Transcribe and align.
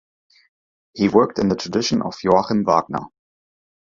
He 0.95 1.09
worked 1.09 1.37
in 1.37 1.49
the 1.49 1.55
tradition 1.55 2.01
of 2.01 2.15
Joachim 2.23 2.63
Wagner. 2.63 3.03